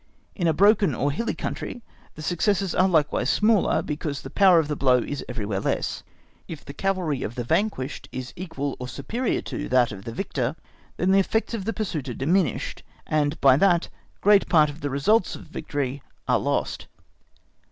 [0.35, 1.83] In a broken or hilly country
[2.15, 6.01] the successes are likewise smaller, because the power of the blow is everywhere less.
[6.47, 10.55] If the cavalry of the vanquished is equal or superior to that of the victor,
[10.97, 13.89] then the effects of the pursuit are diminished, and by that
[14.21, 16.87] great part of the results of victory are lost.